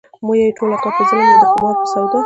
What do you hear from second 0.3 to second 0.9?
يې ټوله کا